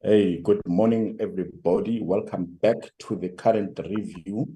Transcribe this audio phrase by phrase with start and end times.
[0.00, 2.00] Hey, good morning, everybody.
[2.00, 4.46] Welcome back to the current review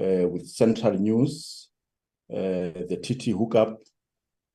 [0.00, 1.68] uh, with Central News,
[2.32, 3.82] uh, the TT Hookup,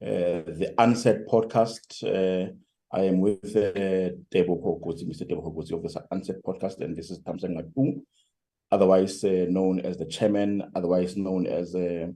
[0.01, 2.01] uh, the Unsaid podcast.
[2.03, 2.51] Uh,
[2.91, 5.29] I am with uh, Tebogo Kotsi, Mr.
[5.29, 8.03] Tebogo Kotsi of the Unsaid podcast, and this is Thamsanqa Tu,
[8.71, 12.07] otherwise uh, known as the chairman, otherwise known as uh,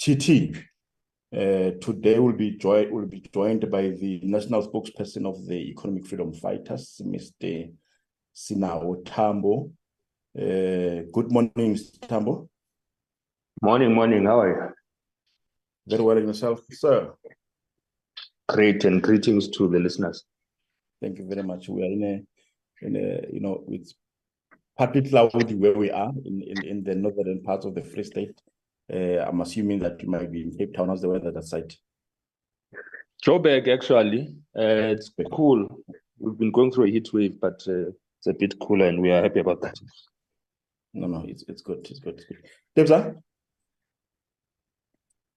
[0.00, 0.56] TT.
[1.34, 6.06] Uh, today we'll be joined will be joined by the national spokesperson of the Economic
[6.06, 7.72] Freedom Fighters, Mr.
[8.34, 9.72] Sinawo Thambo.
[10.38, 11.98] Uh, good morning, Mr.
[11.98, 12.48] Thambo.
[13.60, 14.24] Morning, morning.
[14.24, 14.74] How are you?
[15.88, 17.12] Very well, yourself, sir.
[18.48, 20.24] Great, and greetings to the listeners.
[21.02, 21.68] Thank you very much.
[21.68, 23.94] We are in a, in a you know, it's
[24.78, 28.40] partly cloudy where we are in, in, in the northern parts of the Free State.
[28.92, 30.88] Uh, I'm assuming that you might be in Cape Town.
[30.88, 31.74] How's the weather that side?
[33.24, 35.66] Joburg, actually, uh, it's cool.
[36.18, 39.10] We've been going through a heat wave, but uh, it's a bit cooler, and we
[39.10, 39.78] are happy about that.
[40.94, 41.86] No, no, it's it's good.
[41.90, 42.14] It's good.
[42.14, 42.38] It's good.
[42.76, 43.16] Debza,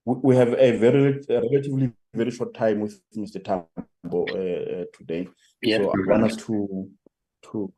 [0.06, 3.42] we have a very a relatively very short time with Mr.
[3.44, 5.28] Thambo uh, today.
[5.62, 5.80] Yeah.
[5.80, 6.90] So I want us to
[7.44, 7.74] to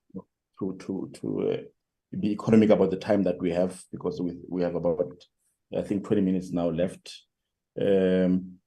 [0.60, 1.58] to to to uh,
[2.20, 5.12] be economic about the time that we have because we we have about
[5.78, 7.12] I think 20 minutes now left.
[7.80, 8.58] Um,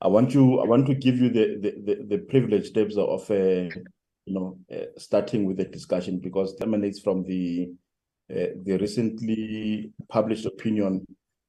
[0.00, 0.60] I want you.
[0.60, 3.68] I want to give you the the the, the privilege, Debs, of uh,
[4.26, 7.70] you know uh, starting with the discussion because it emanates from the
[8.30, 11.06] uh, the recently published opinion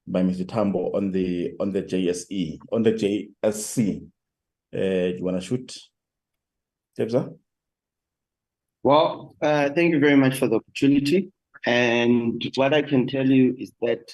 [0.08, 0.46] by Mr.
[0.46, 4.08] Thambo on the on the JSE on the JSC.
[4.74, 5.78] Uh, do you want to shoot,
[6.98, 7.36] Debza?
[8.84, 11.32] Well, uh, thank you very much for the opportunity.
[11.66, 14.14] And what I can tell you is that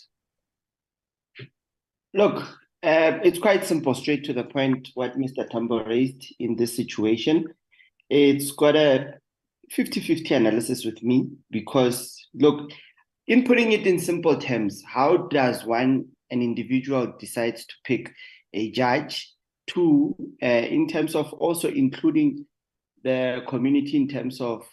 [2.13, 2.44] Look,
[2.84, 5.50] uh, it's quite simple, straight to the point, what Mr.
[5.50, 7.46] Thambo raised in this situation.
[8.09, 9.16] It's got a
[9.72, 12.72] 50 50 analysis with me because, look,
[13.28, 18.13] in putting it in simple terms, how does one, an individual, decide to pick
[18.53, 19.31] a judge?
[19.66, 20.13] Two,
[20.44, 22.45] uh, in terms of also including
[23.03, 24.68] the community in terms of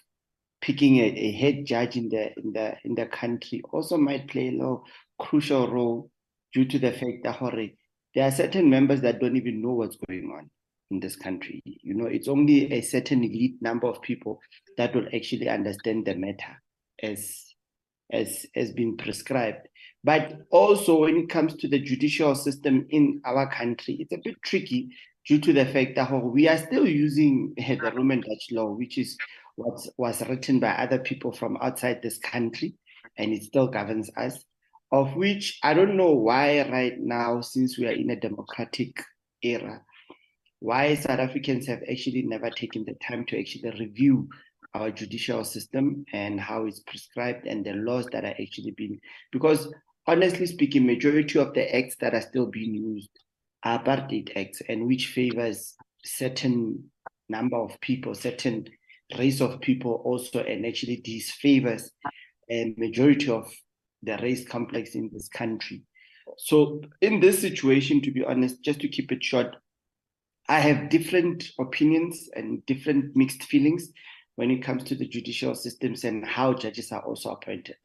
[0.61, 4.49] picking a, a head judge in the in the in the country also might play
[4.49, 4.85] a little
[5.19, 6.11] crucial role
[6.53, 7.71] due to the fact that
[8.15, 10.51] there are certain members that don't even know what's going on
[10.91, 11.63] in this country.
[11.65, 14.41] You know, it's only a certain elite number of people
[14.77, 16.61] that will actually understand the matter
[17.03, 17.47] as
[18.13, 19.69] as has been prescribed.
[20.03, 24.37] But also when it comes to the judicial system in our country, it's a bit
[24.43, 24.91] tricky
[25.27, 29.17] due to the fact that we are still using the Roman Dutch law, which is
[29.57, 32.75] what was written by other people from outside this country,
[33.19, 34.45] and it still governs us
[34.93, 39.03] of which I don't know why right now, since we are in a democratic
[39.43, 39.83] era,
[40.59, 44.29] why South Africans have actually never taken the time to actually review
[44.75, 49.01] our judicial system and how it's prescribed and the laws that are actually being
[49.33, 49.73] because
[50.07, 53.11] honestly speaking, majority of the acts that are still being used
[53.65, 55.75] are apartheid acts and which favors
[56.05, 56.83] certain
[57.29, 58.67] number of people, certain
[59.19, 61.91] race of people also, and actually disfavors
[62.51, 63.53] a majority of
[64.03, 65.83] the race complex in this country.
[66.39, 69.57] So, in this situation, to be honest, just to keep it short,
[70.49, 73.93] I have different opinions and different mixed feelings
[74.37, 77.77] when it comes to the judicial systems and how judges are also appointed.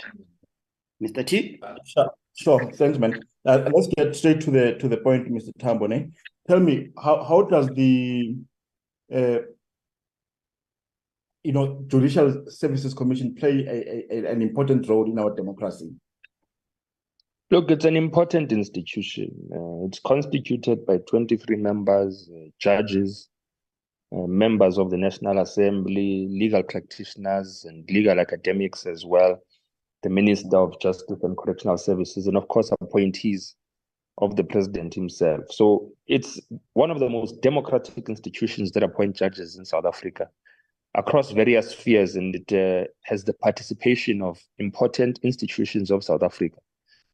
[1.03, 1.25] Mr.
[1.25, 1.59] T?
[1.85, 2.71] Sure, sure.
[2.73, 3.19] Thanks, man.
[3.45, 5.51] Uh, let's get straight to the to the point, Mr.
[5.59, 6.11] Tambone.
[6.47, 8.35] Tell me, how, how does the
[9.13, 9.39] uh,
[11.43, 15.91] you know Judicial Services Commission play a, a, an important role in our democracy?
[17.55, 19.31] Look, it's an important institution.
[19.49, 23.29] Uh, it's constituted by 23 members, uh, judges,
[24.13, 29.41] uh, members of the National Assembly, legal practitioners, and legal academics as well,
[30.03, 33.55] the Minister of Justice and Correctional Services, and of course, appointees
[34.17, 35.45] of the President himself.
[35.49, 36.41] So it's
[36.73, 40.27] one of the most democratic institutions that appoint judges in South Africa
[40.93, 46.57] across various spheres, and it uh, has the participation of important institutions of South Africa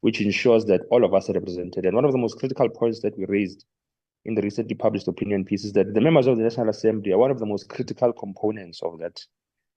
[0.02, 1.86] which ensures that all of us are represented.
[1.86, 3.66] And one of the most critical points that we raised
[4.26, 7.18] in the recently published opinion piece is that the members of the National Assembly are
[7.18, 9.24] one of the most critical components of that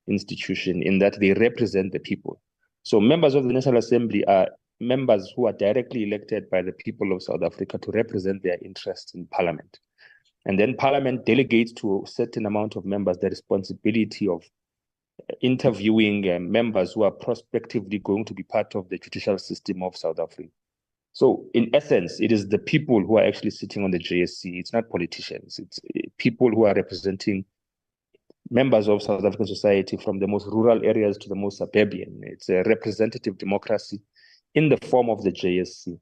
[0.08, 2.40] institution in that they represent the people.
[2.82, 4.48] So members of the National Assembly are
[4.80, 9.14] members who are directly elected by the people of South Africa to represent their interests
[9.14, 9.78] in parliament.
[10.46, 14.42] And then parliament delegates to a certain amount of members the responsibility of
[15.40, 19.96] interviewing uh, members who are prospectively going to be part of the judicial system of
[19.96, 20.48] South Africa.
[21.12, 24.58] So, in essence, it is the people who are actually sitting on the JSC.
[24.58, 25.58] It's not politicians.
[25.58, 27.44] It's uh, people who are representing
[28.50, 32.20] members of South African society from the most rural areas to the most suburban.
[32.24, 34.00] It's a representative democracy
[34.54, 35.98] in the form of the JSC.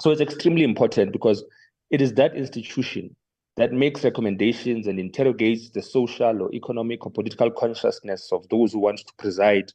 [0.00, 1.44] So it's extremely important because
[1.90, 3.14] it is that institution
[3.56, 8.80] that makes recommendations and interrogates the social or economic or political consciousness of those who
[8.80, 9.72] want to preside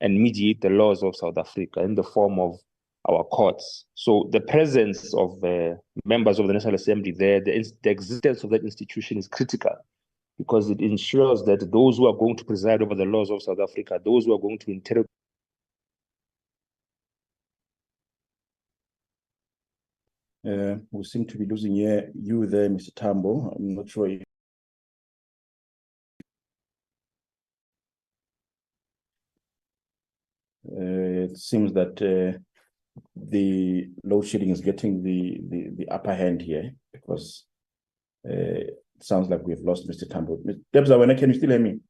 [0.00, 2.58] and mediate the laws of South Africa in the form of
[3.08, 3.86] our courts.
[3.94, 8.50] So the presence of uh, members of the National Assembly there, the, the existence of
[8.50, 9.74] that institution is critical
[10.38, 13.58] because it ensures that those who are going to preside over the laws of South
[13.60, 15.08] Africa, those who are going to interrogate
[20.46, 22.92] Uh, we seem to be losing you, you there, Mr.
[22.94, 23.56] Thambo.
[23.56, 24.22] I'm not sure if
[30.70, 32.38] uh, it seems that uh,
[33.16, 37.44] the load shedding is getting the, the, the upper hand here because
[38.24, 40.04] uh, it sounds like we've lost Mr.
[40.04, 40.38] Thambo.
[40.72, 41.80] Debs, when can you still hear me?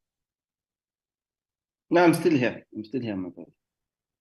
[1.91, 2.64] No, I'm still here.
[2.75, 3.50] I'm still here, my brother.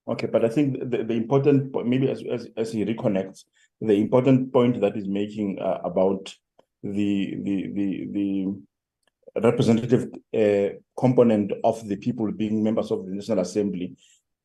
[0.08, 3.44] Okay, but I think the, the important point, maybe as, as, as he reconnects,
[3.80, 6.34] the important point that is making uh, about
[6.82, 13.40] the, the, the, the representative uh, component of the people being members of the National
[13.40, 13.96] Assembly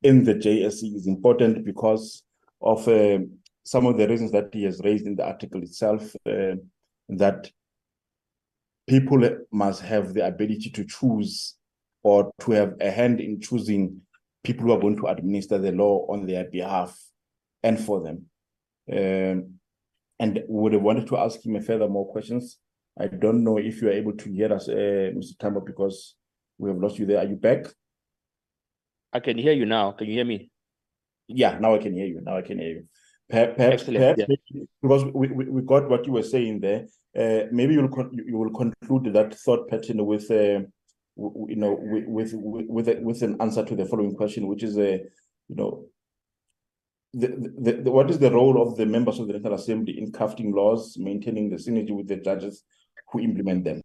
[0.02, 2.24] in the JSC is important because
[2.60, 3.18] of uh,
[3.64, 6.54] some of the reasons that he has raised in the article itself, uh,
[7.08, 7.50] that
[8.88, 11.54] people must have the ability to choose
[12.02, 14.00] or to have a hand in choosing
[14.42, 16.98] people who are going to administer the law on their behalf
[17.62, 18.26] and for them.
[18.90, 19.58] Um,
[20.18, 22.58] and would have wanted to ask him a further more questions.
[22.98, 25.36] I don't know if you are able to hear us, uh, Mr.
[25.38, 26.14] Thambo, because
[26.58, 27.18] we have lost you there.
[27.18, 27.66] Are you back?
[29.12, 29.92] I can hear you now.
[29.92, 30.50] Can you hear me?
[31.28, 32.20] Yeah, now I can hear you.
[32.22, 32.84] Now I can hear you.
[33.28, 34.26] Perhaps, perhaps yeah.
[34.82, 36.86] because we, we, we got what you were saying there.
[37.18, 40.60] Uh, maybe you'll you will conclude that thought pattern with uh,
[41.16, 44.94] you know with with with, with an answer to the following question, which is a
[44.94, 44.98] uh,
[45.48, 45.86] you know
[47.14, 50.54] the, the, what is the role of the members of the National Assembly in crafting
[50.54, 52.64] laws, maintaining the synergy with the judges
[53.10, 53.82] who implement them?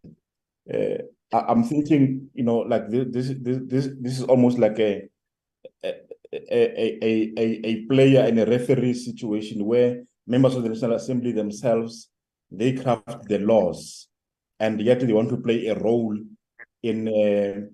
[0.74, 1.04] Uh,
[1.34, 5.10] I, am thinking, you know, like this, this, this, this is almost like a
[5.84, 5.96] a,
[6.52, 12.10] a, a, a player and a referee situation where members of the National Assembly themselves
[12.50, 14.08] they craft the laws,
[14.60, 16.18] and yet they want to play a role
[16.84, 17.68] in uh,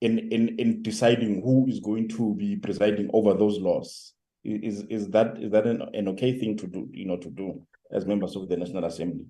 [0.00, 4.14] in in in deciding who is going to be presiding over those laws
[4.44, 7.60] is is that is that an, an okay thing to do you know to do
[7.92, 9.26] as members of the national assembly?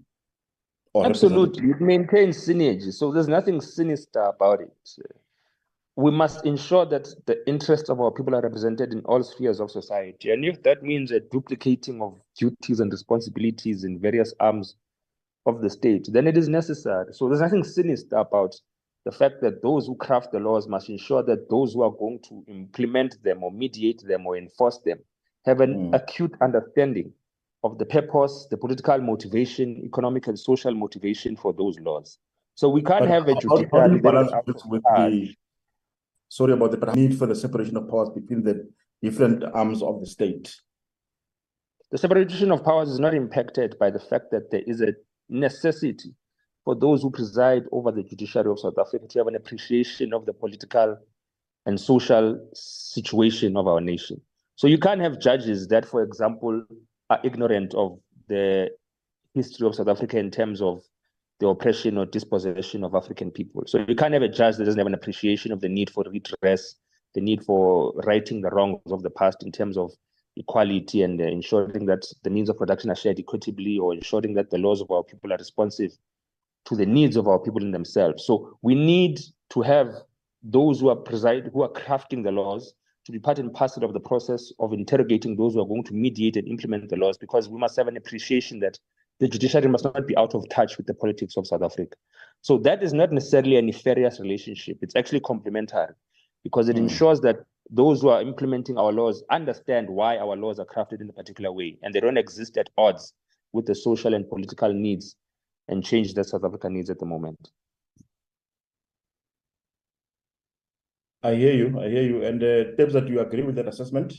[0.94, 1.70] Absolutely.
[1.70, 2.92] it maintains synergy.
[2.92, 4.70] So there's nothing sinister about it.
[5.96, 9.70] We must ensure that the interests of our people are represented in all spheres of
[9.70, 10.30] society.
[10.30, 14.76] And if that means a duplicating of duties and responsibilities in various arms
[15.46, 17.12] of the state then it is necessary.
[17.12, 18.54] So there's nothing sinister about
[19.04, 22.20] the fact that those who craft the laws must ensure that those who are going
[22.28, 24.98] to implement them or mediate them or enforce them
[25.44, 25.94] have an mm.
[25.94, 27.12] acute understanding
[27.64, 32.18] of the purpose, the political motivation, economic and social motivation for those laws.
[32.54, 35.34] So we can't but have a judiciary with the
[36.28, 38.68] sorry about the need for the separation of powers between the
[39.02, 40.54] different arms of the state.
[41.90, 44.94] The separation of powers is not impacted by the fact that there is a
[45.28, 46.14] necessity
[46.64, 50.26] for those who preside over the judiciary of South Africa to have an appreciation of
[50.26, 50.98] the political
[51.66, 54.20] and social situation of our nation.
[54.56, 56.64] So you can't have judges that, for example,
[57.10, 58.70] are ignorant of the
[59.34, 60.82] history of South Africa in terms of
[61.40, 63.64] the oppression or dispossession of African people.
[63.66, 66.04] So you can't have a judge that doesn't have an appreciation of the need for
[66.04, 66.76] redress,
[67.14, 69.92] the need for righting the wrongs of the past in terms of
[70.36, 74.58] equality and ensuring that the means of production are shared equitably or ensuring that the
[74.58, 75.92] laws of our people are responsive
[76.66, 78.24] to the needs of our people in themselves.
[78.24, 79.92] So we need to have
[80.42, 83.92] those who are preside, who are crafting the laws to be part and parcel of
[83.92, 87.48] the process of interrogating those who are going to mediate and implement the laws, because
[87.48, 88.78] we must have an appreciation that
[89.18, 91.96] the judiciary must not be out of touch with the politics of South Africa.
[92.42, 94.78] So that is not necessarily a nefarious relationship.
[94.82, 95.94] It's actually complementary
[96.44, 96.80] because it mm.
[96.80, 97.36] ensures that
[97.70, 101.52] those who are implementing our laws understand why our laws are crafted in a particular
[101.52, 103.14] way and they don't exist at odds
[103.52, 105.16] with the social and political needs
[105.72, 107.50] and change that South Africa needs at the moment.
[111.22, 111.80] I hear you.
[111.80, 112.24] I hear you.
[112.24, 114.14] And uh, Debs, do you agree with that assessment?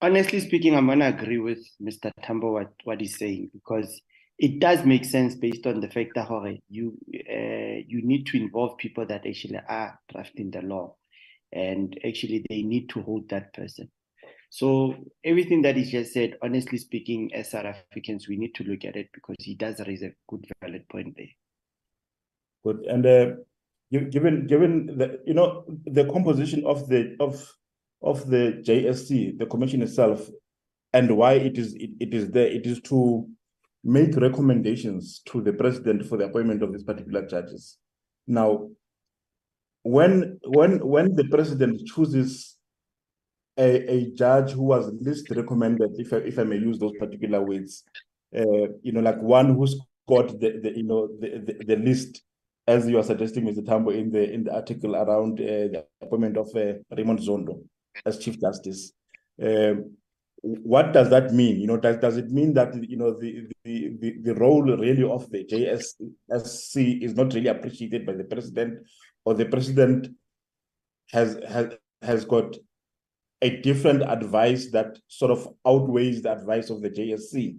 [0.00, 2.10] Honestly speaking, I'm going to agree with Mr.
[2.24, 4.00] Thambo what, what he's saying because
[4.38, 6.28] it does make sense based on the fact that
[6.68, 10.96] you uh, you need to involve people that actually are drafting the law,
[11.52, 13.88] and actually they need to hold that person.
[14.54, 18.84] So everything that he just said, honestly speaking, as South Africans, we need to look
[18.84, 21.32] at it because he does raise a good valid point there.
[22.62, 22.84] Good.
[22.84, 27.50] And uh, given given the you know the composition of the of
[28.02, 30.28] of the JSC, the commission itself,
[30.92, 33.26] and why it is it, it is there, it is to
[33.82, 37.78] make recommendations to the president for the appointment of these particular judges.
[38.26, 38.68] Now,
[39.82, 42.51] when when when the president chooses
[43.58, 47.42] a, a judge who was least recommended, if I, if I may use those particular
[47.42, 47.84] words,
[48.36, 49.78] uh, you know, like one who's
[50.08, 52.22] got the, the you know the, the, the list
[52.66, 53.64] as you are suggesting, Mr.
[53.64, 57.62] Thambo, in the in the article around uh, the appointment of uh, Raymond Zondo
[58.06, 58.92] as Chief Justice.
[59.42, 59.96] Um,
[60.42, 61.60] what does that mean?
[61.60, 65.02] You know, does, does it mean that you know the, the, the, the role really
[65.02, 68.78] of the JSC is not really appreciated by the president,
[69.24, 70.08] or the president
[71.10, 72.56] has has has got
[73.42, 77.58] a different advice that sort of outweighs the advice of the JSC?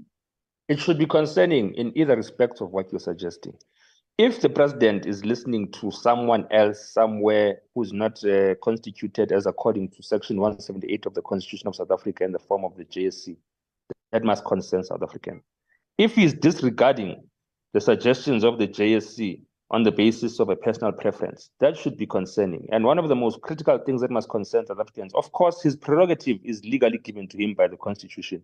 [0.70, 3.54] It should be concerning in either respect of what you're suggesting
[4.20, 9.90] if the president is listening to someone else somewhere who's not uh, constituted as according
[9.90, 13.36] to section 178 of the constitution of south africa in the form of the jsc
[14.12, 15.42] that must concern south african
[15.98, 17.24] if he's disregarding
[17.74, 19.42] the suggestions of the jsc
[19.74, 23.15] on the basis of a personal preference that should be concerning and one of the
[23.15, 27.27] most critical things that must concern south africans of course his prerogative is legally given
[27.27, 28.42] to him by the constitution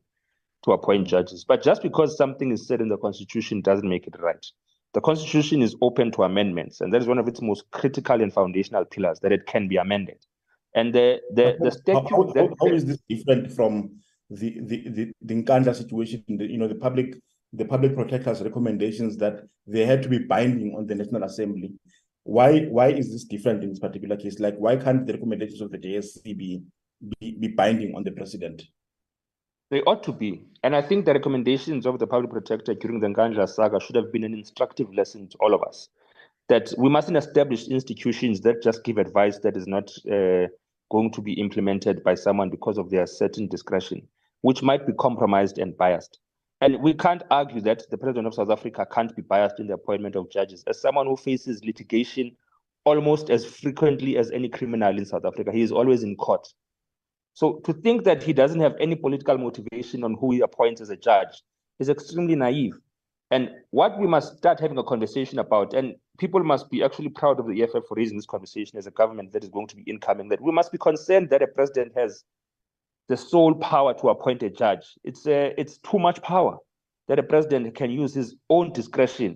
[0.64, 4.20] to appoint judges but just because something is said in the constitution doesn't make it
[4.20, 4.46] right
[4.94, 8.34] the Constitution is open to amendments, and that is one of its most critical and
[8.34, 10.18] foundational pillars that it can be amended.
[10.74, 15.12] And the the, the statute how, how, how is this different from the the the,
[15.22, 16.24] the Nkandla situation?
[16.28, 17.16] The, you know, the public
[17.54, 21.74] the public protector's recommendations that they had to be binding on the National Assembly.
[22.24, 24.40] Why why is this different in this particular case?
[24.40, 26.62] Like why can't the recommendations of the JSC be,
[27.20, 28.64] be, be binding on the president?
[29.72, 30.44] They ought to be.
[30.64, 34.12] And I think the recommendations of the public protector during the Nkandla saga should have
[34.12, 35.90] been an instructive lesson to all of us
[36.50, 40.48] that we mustn't establish institutions that just give advice that is not uh,
[40.92, 44.06] going to be implemented by someone because of their certain discretion,
[44.42, 46.20] which might be compromised and biased.
[46.62, 49.76] And we can't argue that the president of South Africa can't be biased in the
[49.76, 50.64] appointment of judges.
[50.68, 52.36] As someone who faces litigation
[52.84, 56.48] almost as frequently as any criminal in South Africa, he is always in court.
[57.34, 60.90] So to think that he doesn't have any political motivation on who he appoints as
[60.90, 61.42] a judge
[61.80, 62.74] is extremely naive.
[63.32, 67.40] And what we must start having a conversation about, and people must be actually proud
[67.40, 69.84] of the EFF for raising this conversation as a government that is going to be
[69.84, 72.24] incoming, that we must be concerned that a president has
[73.10, 74.96] the sole power to appoint a judge.
[75.04, 76.58] It's, a, it's too much power
[77.08, 79.36] that a president can use his own discretion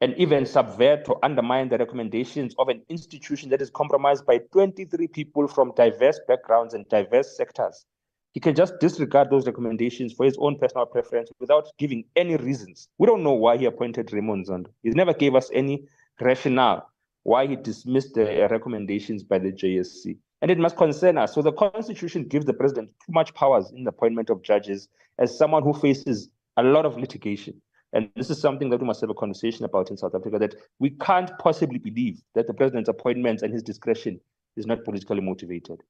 [0.00, 5.06] and even subvert or undermine the recommendations of an institution that is compromised by 23
[5.08, 7.84] people from diverse backgrounds and diverse sectors.
[8.32, 12.88] He can just disregard those recommendations for his own personal preference without giving any reasons.
[12.96, 14.68] We don't know why he appointed Raymond Zondo.
[14.82, 15.84] He never gave us any
[16.20, 16.88] rationale
[17.22, 20.16] why he dismissed the recommendations by the JSC.
[20.42, 21.34] And it must concern us.
[21.34, 25.36] So the Constitution gives the president too much powers in the appointment of judges as
[25.36, 27.60] someone who faces a lot of litigation.
[27.92, 30.54] And this is something that we must have a conversation about in South Africa that
[30.78, 34.20] we can't possibly believe that the president's appointments and his discretion
[34.56, 35.82] is not politically motivated.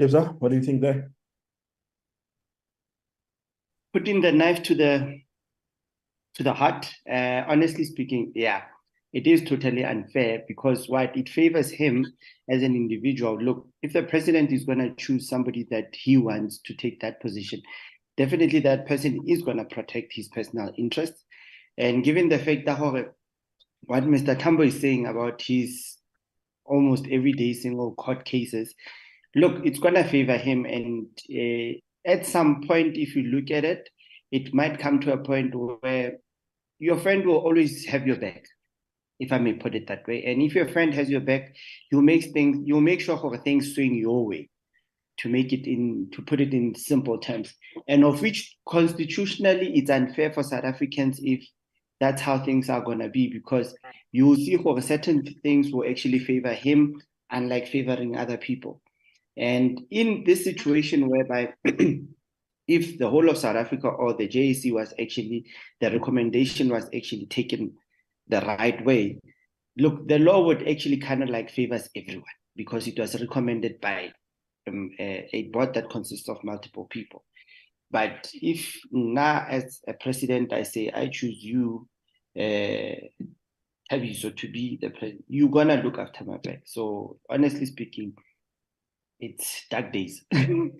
[0.00, 1.10] Devza, what do you think there?
[3.92, 5.20] Putting the knife to the
[6.34, 8.62] to the heart, uh, honestly speaking, yeah,
[9.12, 12.06] it is totally unfair because what it favors him
[12.48, 13.40] as an individual.
[13.40, 17.20] Look, if the president is going to choose somebody that he wants to take that
[17.20, 17.62] position,
[18.16, 21.24] definitely that person is going to protect his personal interests.
[21.78, 24.38] And given the fact that what Mr.
[24.38, 25.96] Thambo is saying about his
[26.64, 28.74] almost everyday single court cases,
[29.34, 30.66] look, it's going to favor him.
[30.66, 33.88] And uh, at some point, if you look at it,
[34.30, 36.18] it might come to a point where
[36.78, 38.44] your friend will always have your back,
[39.18, 40.24] if I may put it that way.
[40.24, 41.54] And if your friend has your back,
[41.90, 44.48] you'll make things, you'll make sure things swing your way
[45.18, 47.54] to make it in to put it in simple terms
[47.86, 51.46] and of which constitutionally it's unfair for south africans if
[52.00, 53.74] that's how things are to be because
[54.12, 58.80] you will see how certain things will actually favor him unlike favoring other people
[59.36, 61.52] and in this situation whereby
[62.68, 65.44] if the whole of south africa or the JSC was actually
[65.80, 67.72] the recommendation was actually taken
[68.28, 69.18] the right way
[69.78, 72.24] look the law would actually kind of like favors everyone
[72.56, 74.10] because it was recommended by
[74.66, 77.24] um, a, a board that consists of multiple people.
[77.90, 81.88] But if now, as a president, I say I choose you,
[82.38, 82.96] uh,
[84.14, 86.62] so to be the president, you're gonna look after my back.
[86.66, 88.12] So honestly speaking,
[89.20, 90.22] it's dark days.
[90.32, 90.72] and,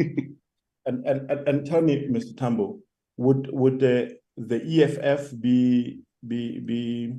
[0.84, 2.34] and and and tell me, Mr.
[2.34, 2.80] Thambo,
[3.16, 7.14] would would the the EFF be be be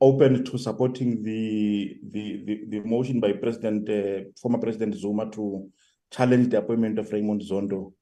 [0.00, 5.70] open to supporting the the the, the motion by President uh, former President Zuma to
[6.10, 7.92] challenge the appointment of Raymond Zondo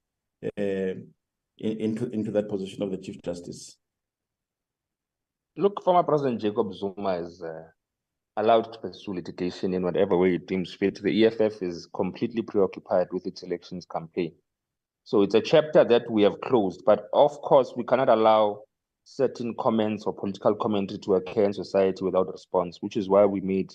[0.44, 1.04] uh, in,
[1.58, 3.76] into into that position of the Chief Justice?
[5.56, 7.62] Look, former President Jacob Zuma is uh,
[8.36, 11.00] allowed to pursue litigation in whatever way it deems fit.
[11.00, 14.32] The EFF is completely preoccupied with its elections campaign.
[15.04, 18.62] So it's a chapter that we have closed, but of course, we cannot allow
[19.04, 23.40] certain comments or political commentary to occur in society without response, which is why we
[23.40, 23.72] made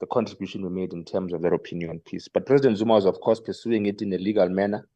[0.00, 2.26] the contribution we made in terms of their opinion piece.
[2.26, 4.88] But President Zuma is, of course, pursuing it in a legal manner,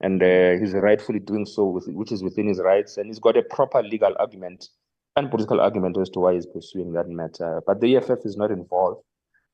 [0.00, 3.36] and uh, he's rightfully doing so, with, which is within his rights, and he's got
[3.36, 4.68] a proper legal argument
[5.16, 7.62] and political argument as to why he's pursuing that matter.
[7.66, 9.02] But the EFF is not involved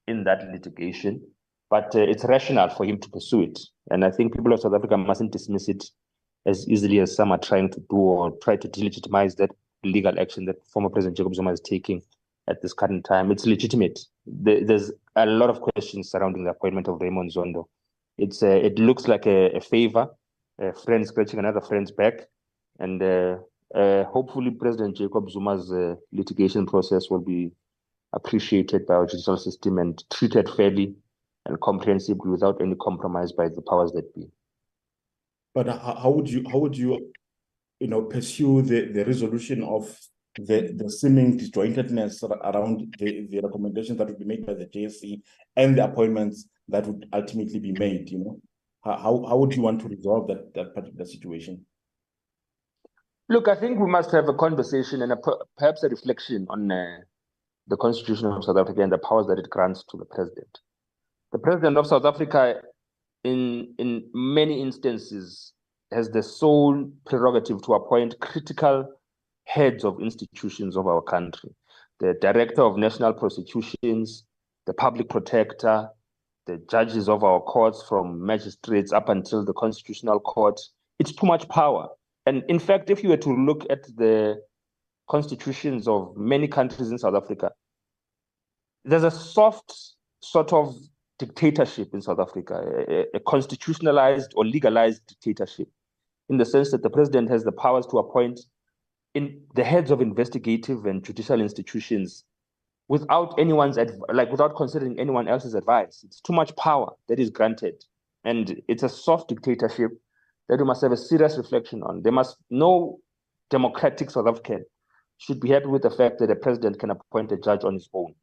[0.06, 1.22] in that litigation,
[1.70, 3.58] but uh, it's rational for him to pursue it.
[3.90, 5.84] And I think people of South Africa mustn't dismiss it
[6.46, 9.50] as easily as some are trying to do or try to delegitimize that
[9.84, 12.02] legal action that former President Jacob Zuma is taking
[12.48, 13.30] at this current time.
[13.30, 14.00] It's legitimate.
[14.26, 17.66] There's a lot of questions surrounding the appointment of Raymond Zondo.
[18.18, 20.08] It's uh, it looks like a, a favor,
[20.58, 22.28] a friend scratching another friend's back,
[22.78, 23.36] and uh,
[23.74, 27.52] uh, hopefully, President Jacob Zuma's uh, litigation process will be
[28.12, 30.94] appreciated by our judicial system and treated fairly
[31.46, 34.28] and comprehensively without any compromise by the powers that be.
[35.54, 37.12] But how would you how would you
[37.82, 39.84] you know pursue the, the resolution of
[40.36, 45.20] the, the seeming disjointedness around the, the recommendations that would be made by the JSC
[45.56, 48.40] and the appointments that would ultimately be made, you know?
[48.84, 51.64] How how would you want to resolve that that particular situation?
[53.28, 55.16] Look, I think we must have a conversation and a,
[55.56, 56.98] perhaps a reflection on uh,
[57.68, 60.58] the Constitution of South Africa and the powers that it grants to the president.
[61.30, 62.60] The president of South Africa,
[63.22, 65.51] in in many instances,
[65.92, 68.88] has the sole prerogative to appoint critical
[69.44, 71.54] heads of institutions of our country.
[72.00, 74.24] The director of national prosecutions,
[74.66, 75.88] the public protector,
[76.46, 80.60] the judges of our courts, from magistrates up until the constitutional court.
[80.98, 81.88] It's too much power
[82.26, 84.40] and in fact, if you were to look at the
[85.08, 87.50] constitutions of many countries in South Africa,
[88.84, 90.76] there's a soft sort of
[91.18, 95.68] dictatorship in South Africa, a, a, constitutionalized or legalized dictatorship,
[96.28, 98.40] in the sense that the president has the powers to appoint
[99.14, 102.24] in the heads of investigative and judicial institutions
[102.88, 103.78] without anyone's
[104.12, 106.02] like without considering anyone else's advice.
[106.04, 107.84] It's too much power that is granted,
[108.24, 109.90] and it's a soft dictatorship
[110.48, 112.02] that we must have a serious reflection on.
[112.02, 113.00] There must no
[113.50, 114.64] democratic South African
[115.18, 117.88] should be happy with the fact that a president can appoint a judge on his
[117.94, 118.14] own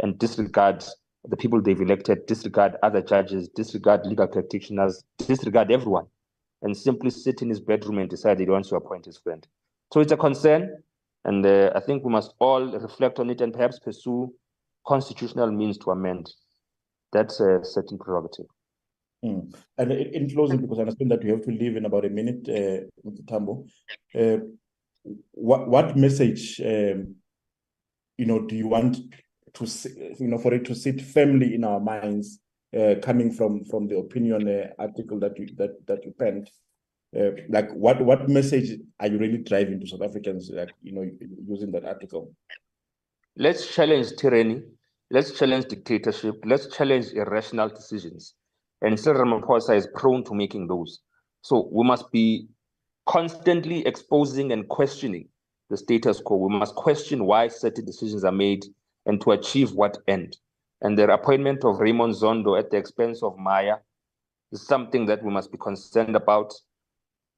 [0.00, 0.84] and disregard
[1.24, 6.06] the people they've elected, disregard other judges, disregard legal practitioners, disregard everyone,
[6.64, 9.46] and simply sit in his bedroom and decide he wants to appoint his friend.
[9.92, 10.82] So it's a concern,
[11.24, 14.34] and uh, I think we must all reflect on it and perhaps pursue
[14.86, 16.32] constitutional means to amend.
[17.12, 18.46] That's a certain prerogative.
[19.24, 19.54] Mm.
[19.78, 22.48] And in closing, because I understand that we have to leave in about a minute,
[22.48, 23.24] uh, Mr.
[23.24, 23.68] Thambo,
[24.18, 24.44] uh,
[25.32, 27.14] what what message, um,
[28.18, 28.98] you know, do you want
[29.54, 29.66] to,
[30.18, 32.43] you know, for it to sit firmly in our minds, uh,
[33.02, 36.50] coming from from the opinion uh, article that you that that you penned?
[37.18, 41.08] Uh, like, what what message are you really driving to South Africans, like you know,
[41.46, 42.32] using that article?
[43.36, 44.62] Let's challenge tyranny.
[45.10, 46.36] Let's challenge dictatorship.
[46.44, 48.34] Let's challenge irrational decisions
[48.84, 51.00] and Cyril Ramaphosa is prone to making those.
[51.42, 52.46] So we must be
[53.06, 55.28] constantly exposing and questioning
[55.70, 56.36] the status quo.
[56.36, 58.64] We must question why certain decisions are made
[59.06, 60.36] and to achieve what end.
[60.84, 63.76] And the appointment of Raymond Zondo at the expense of Maya
[64.52, 66.52] is something that we must be concerned about.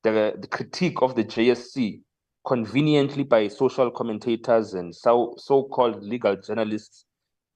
[0.03, 2.01] The, the critique of the JSC
[2.47, 7.07] conveniently by social commentators and so, so-called legal journalists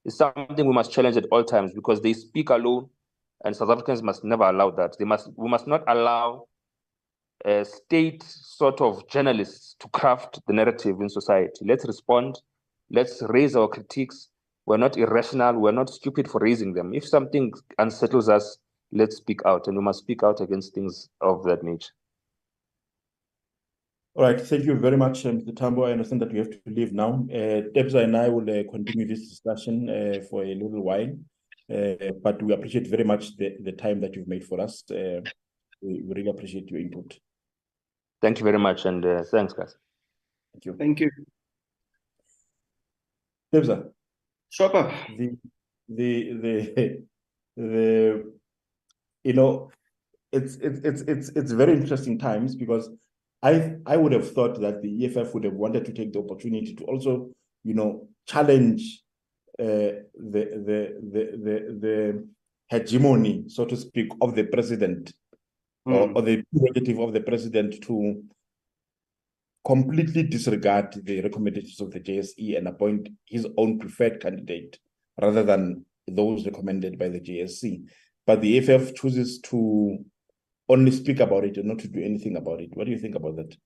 [0.04, 2.88] is something we must challenge at all times because they speak alone
[3.44, 4.96] and South Africans must never allow that.
[4.98, 6.46] They must we must not allow
[7.44, 11.64] a state sort of journalists to craft the narrative in society.
[11.64, 12.40] Let's respond.
[12.90, 14.29] Let's raise our critiques.
[14.70, 15.58] We're not irrational.
[15.58, 16.94] We're not stupid for raising them.
[16.94, 18.56] If something unsettles us,
[18.92, 21.90] let's speak out, and we must speak out against things of that nature.
[24.14, 25.48] All right, thank you very much, Mr.
[25.48, 25.88] Um, Thambo.
[25.88, 27.26] I understand that we have to leave now.
[27.32, 31.18] Uh, Debza and I will uh, continue this discussion uh, for a little while.
[31.68, 34.84] Uh, but we appreciate very much the, the time that you've made for us.
[34.88, 35.20] Uh,
[35.82, 37.18] we, we, really appreciate your input.
[38.22, 39.74] Thank you very much, and uh, thanks, guys.
[40.52, 40.76] Thank you.
[40.78, 41.10] Thank you.
[43.52, 43.90] Debza.
[44.50, 44.92] Shopper.
[45.16, 45.36] The,
[45.88, 47.02] the, the,
[47.56, 48.32] the,
[49.24, 49.70] you know,
[50.32, 52.90] it's, it's, it's, it's, it's very interesting times because
[53.42, 56.74] I, I would have thought that the EFF would have wanted to take the opportunity
[56.74, 57.30] to also,
[57.64, 59.02] you know, challenge
[59.58, 62.28] uh, the, the, the, the, the
[62.68, 65.12] hegemony, so to speak, of the president
[65.86, 65.94] mm.
[65.94, 68.22] or, or the prerogative of the president to
[69.64, 74.78] completely disregard the recommendations of the JSE and appoint his own preferred candidate
[75.20, 77.84] rather than those recommended by the JSE.
[78.26, 80.04] But the EFF chooses to
[80.68, 82.70] only speak about it and not to do anything about it.
[82.74, 83.56] What do you think about that?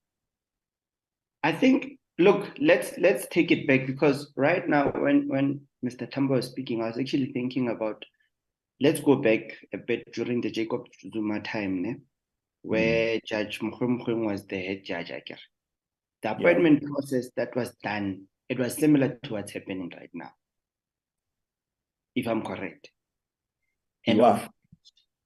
[1.43, 6.11] I think look, let's let's take it back because right now when when Mr.
[6.11, 8.03] Thambo was speaking, I was actually thinking about
[8.81, 9.41] let's go back
[9.73, 11.95] a bit during the Jacob Zuma time, ne?
[12.63, 13.21] where mm.
[13.25, 15.39] Judge Mogoeng was the head judge, I guess.
[16.25, 16.89] The appointment yeah.
[16.89, 20.31] process that was done, it was similar to what's happening right now,
[22.15, 22.89] if I'm correct.
[24.07, 24.49] And of,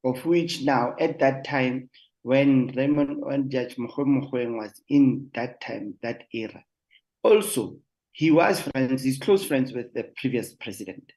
[0.03, 1.89] of which now, at that time,
[2.23, 6.65] when Raymond, when Judge Mogoeng was in that time, that era,
[7.23, 7.77] also
[8.11, 11.13] he was friends, he's close friends with the previous president.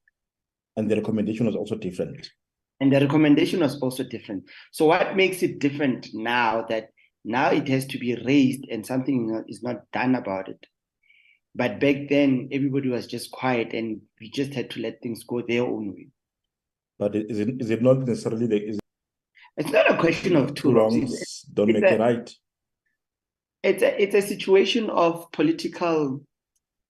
[0.77, 2.31] And the recommendation was also different.
[2.79, 4.45] And the recommendation was also different.
[4.71, 6.91] So what makes it different now that
[7.25, 10.67] now it has to be raised and something is not done about it.
[11.55, 15.43] But back then, everybody was just quiet and we just had to let things go
[15.43, 16.09] their own way.
[16.99, 18.79] But is it, is it not necessarily the, is
[19.57, 22.35] it's not a question of two wrongs don't it's make a, it right.
[23.63, 26.25] It's a it's a situation of political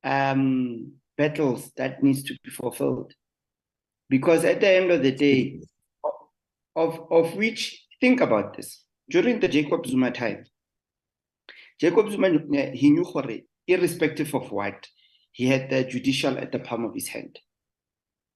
[0.04, 3.12] um, battles that needs to be fulfilled,
[4.08, 5.60] because at the end of the day,
[6.76, 10.44] of of which think about this during the Jacob Zuma time.
[11.80, 12.28] Jacob Zuma,
[12.72, 14.88] he knew Hore, irrespective of what,
[15.32, 17.38] he had the judicial at the palm of his hand.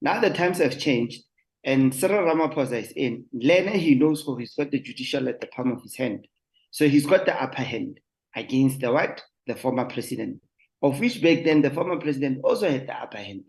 [0.01, 1.23] Now the times have changed,
[1.65, 3.25] and Cyril Ramaphosa is in.
[3.33, 6.27] Lena, he knows who he's got the judicial at the palm of his hand.
[6.71, 8.01] So he's got the upper hand
[8.35, 9.23] against the what?
[9.47, 10.41] The former president,
[10.83, 13.45] of which back then the former president also had the upper hand.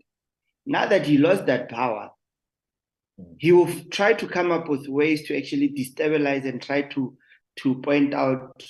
[0.64, 2.10] Now that he lost that power,
[3.38, 7.16] he will try to come up with ways to actually destabilize and try to
[7.56, 8.62] to point out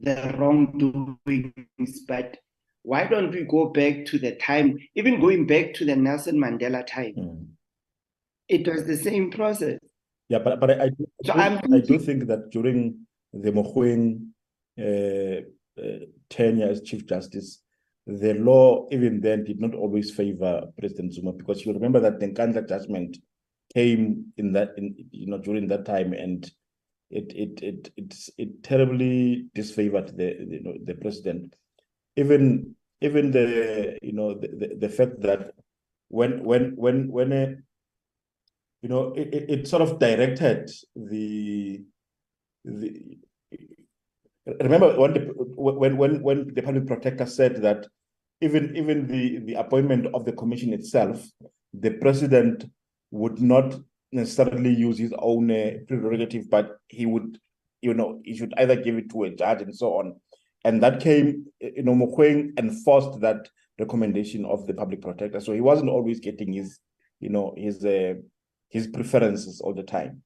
[0.00, 2.00] the wrongdoings.
[2.06, 2.36] But
[2.82, 6.86] why don't we go back to the time even going back to the nelson mandela
[6.86, 7.14] time?
[7.16, 7.46] Mm.
[8.48, 9.78] it was the same process.
[10.28, 10.90] Yeah but but i, I,
[11.24, 14.28] so I, do, I do think that during the Mogoeng
[14.78, 15.40] uh,
[15.82, 17.62] uh, tenure as chief justice
[18.06, 22.28] the law even then did not always favor president zuma because you remember that the
[22.28, 23.18] Nkandla judgment
[23.74, 26.50] came in that in you know during that time and
[27.10, 31.54] it it it it, it terribly disfavored the you know the president.
[32.16, 35.52] Even even the you know the, the, the fact that
[36.08, 37.56] when when when when a,
[38.82, 41.82] you know it, it sort of directed the
[42.64, 43.18] the
[44.60, 45.20] remember when the,
[45.56, 47.86] when when when the public protector said that
[48.40, 51.26] even even the the appointment of the commission itself
[51.72, 52.64] the president
[53.10, 53.74] would not
[54.12, 57.38] necessarily use his own uh, prerogative, but he would,
[57.82, 60.16] you know, he should either give it to a judge and so on.
[60.64, 65.40] And that came, you know, Mogoeng enforced that recommendation of the public protector.
[65.40, 66.78] So he wasn't always getting his,
[67.20, 68.14] you know, his uh,
[68.68, 70.22] his preferences all the time.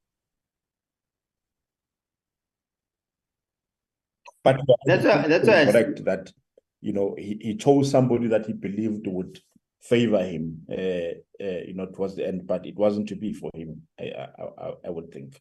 [4.42, 6.32] But that's a, that's correct that
[6.80, 9.38] you know he, he chose somebody that he believed would
[9.82, 13.50] favor him, uh, uh, you know, towards the end, but it wasn't to be for
[13.54, 15.40] him, I, I, I would think.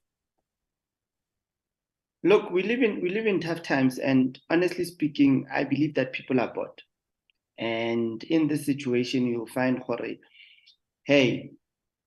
[2.24, 6.14] Look, we live in we live in tough times, and honestly speaking, I believe that
[6.14, 6.82] people are bored.
[7.58, 10.18] And in this situation, you'll find Hore,
[11.04, 11.52] hey,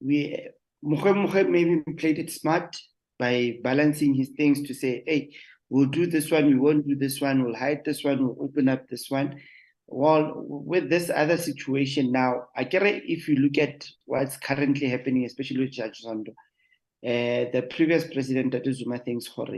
[0.01, 0.39] we
[0.83, 2.77] maybe played it smart
[3.19, 5.31] by balancing his things to say, hey,
[5.69, 8.69] we'll do this one, we won't do this one, we'll hide this one, we'll open
[8.69, 9.41] up this one.
[9.87, 14.89] Well, with this other situation now, I get it if you look at what's currently
[14.89, 18.73] happening, especially with Judge Zondo, uh, the previous president, Dr.
[18.73, 19.55] Zuma, thinks Hore,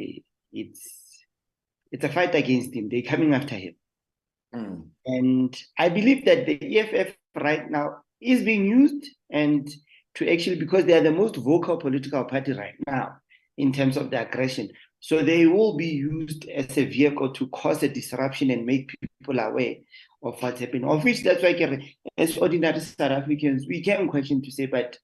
[0.53, 1.07] it's
[1.93, 2.89] it's a fight against him.
[2.89, 3.75] They're coming after him.
[4.55, 4.89] Mm.
[5.07, 9.69] And I believe that the EFF right now is being used and
[10.15, 13.17] to actually because they are the most vocal political party right now
[13.57, 14.71] in terms of the aggression.
[15.07, 19.39] So they will be used as a vehicle to cause a disruption and make people
[19.39, 19.77] aware
[20.21, 20.85] of what's happening.
[20.85, 24.99] Of which that's why as ordinary South Africans, we can question to say, but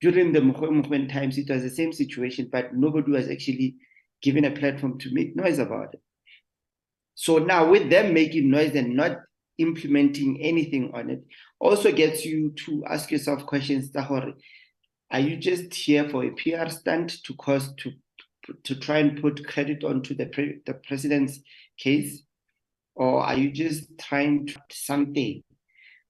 [0.00, 3.74] during the movement times, it was the same situation, but nobody was actually
[4.22, 6.02] given a platform to make noise about it.
[7.16, 9.18] So now with them making noise and not
[9.58, 11.24] implementing anything on it,
[11.58, 14.34] also gets you to ask yourself questions, Tahori.
[15.10, 17.94] Are you just here for a PR stunt to cause to
[18.64, 21.40] to try and put credit onto the pre, the president's
[21.78, 22.24] case?
[22.94, 25.42] or are you just trying to something?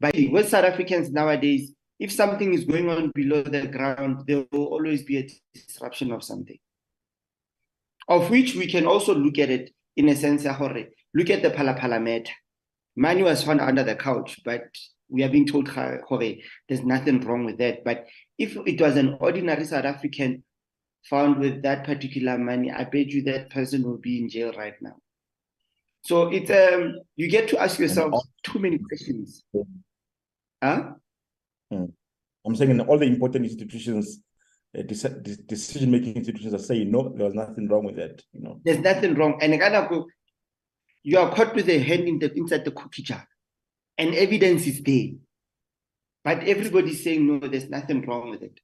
[0.00, 4.66] But with South Africans nowadays, if something is going on below the ground, there will
[4.66, 6.58] always be a disruption of something.
[8.08, 12.02] Of which we can also look at it in a sense, look at the Phala
[12.02, 12.32] matter.
[12.96, 14.64] Money was found under the couch, but
[15.08, 17.84] we are being told there's nothing wrong with that.
[17.84, 18.06] But
[18.38, 20.42] if it was an ordinary South African
[21.08, 24.80] found with that particular money, I bet you that person will be in jail right
[24.80, 24.96] now.
[26.02, 29.42] So it's um you get to ask yourself too many questions.
[30.62, 30.92] Huh?
[31.70, 31.86] Hmm.
[32.46, 34.20] I'm saying in all the important institutions,
[34.78, 38.22] uh, decision making institutions are saying no, there was nothing wrong with that.
[38.32, 39.38] You know, there's nothing wrong.
[39.40, 39.54] And
[41.02, 43.26] you are caught with a hand in the, inside the cookie jar,
[43.96, 45.10] and evidence is there.
[46.22, 48.58] But everybody's saying no, there's nothing wrong with it.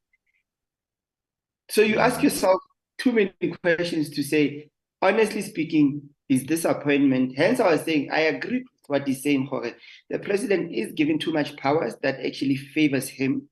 [1.70, 2.24] So you ask mm-hmm.
[2.24, 2.60] yourself
[2.98, 4.68] too many questions to say,
[5.00, 7.36] honestly speaking, is this appointment?
[7.36, 9.74] Hence, I was saying I agree with what he's saying, Jorge.
[10.10, 13.48] The president is given too much powers that actually favors him.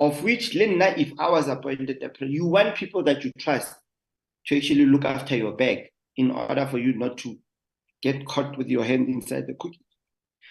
[0.00, 3.72] Of which, Lena, if I was appointed, you want people that you trust
[4.46, 7.38] to actually look after your bag in order for you not to
[8.00, 9.78] get caught with your hand inside the cookie.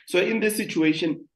[0.08, 1.28] So in this situation,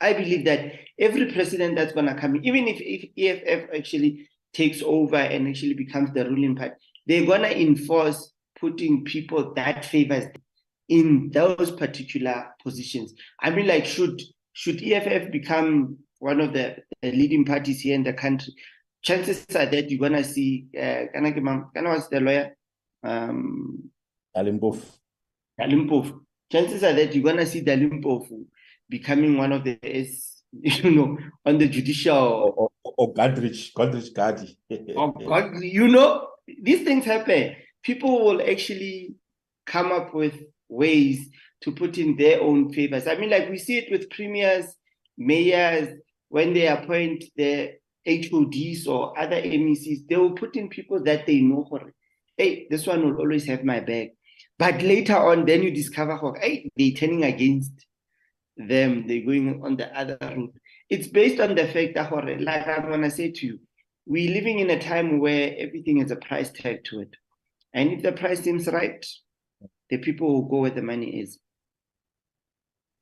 [0.00, 4.82] I believe that every president that's going to come even if, if EFF actually takes
[4.82, 6.74] over and actually becomes the ruling party,
[7.06, 10.24] they're going to enforce putting people that favors
[10.88, 13.14] in those particular positions.
[13.40, 14.20] I mean, like, should
[14.52, 18.52] should EFF become one of the, the leading parties here in the country,
[19.02, 22.20] chances are that you're gonna see uh can I give my can I ask the
[22.20, 22.56] lawyer?
[23.02, 23.90] Um
[24.36, 24.60] Dalim
[25.58, 26.20] Dalim
[26.52, 28.02] Chances are that you're gonna see Dalim
[28.88, 29.78] becoming one of the
[30.52, 32.69] you know on the judicial or, or,
[33.00, 34.56] or Godrich, Godrich Gardee.
[34.96, 36.28] oh God, you know,
[36.62, 39.14] these things happen people will actually
[39.66, 40.34] come up with
[40.68, 41.28] ways
[41.62, 43.06] to put in their own favors.
[43.06, 44.66] I mean, like we see it with premiers,
[45.18, 47.72] mayors, when they appoint the
[48.06, 51.68] HODs or other MECs, they will put in people that they know.
[52.36, 54.08] Hey, this one will always have my back.
[54.58, 57.72] But later on, then you discover, hey, they're turning against
[58.56, 59.06] them.
[59.06, 60.54] They're going on the other route.
[60.90, 63.60] It's based on the fact that, like I'm going to say to you,
[64.06, 67.14] we're living in a time where everything has a price tag to it.
[67.72, 69.06] And if the price seems right,
[69.88, 71.38] the people will go where the money is.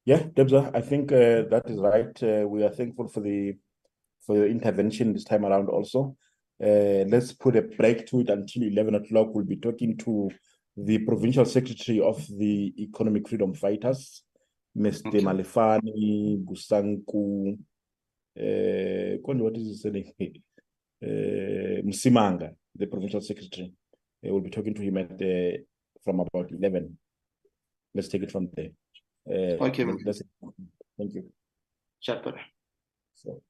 [0.05, 2.23] Yeah, Debza, I think uh, that is right.
[2.23, 3.57] Uh, we are thankful for the
[4.27, 6.17] for your intervention this time around also.
[6.63, 9.29] Uh, let's put a break to it until 11 o'clock.
[9.31, 10.31] We'll be talking to
[10.77, 14.23] the provincial secretary of the Economic Freedom Fighters,
[14.77, 15.07] Mr.
[15.07, 15.21] Okay.
[15.21, 17.59] Malefani Gusanku.
[18.39, 20.13] Uh, what is his name?
[21.03, 23.73] Uh, Musimanga, the provincial secretary.
[24.23, 25.59] we'll be talking to him at the
[26.05, 26.99] from about 11.
[27.95, 28.71] Let's take it from there.
[29.29, 29.85] Uh, okay,
[30.97, 31.25] thank you.
[32.01, 32.21] Sure.
[33.15, 33.43] So.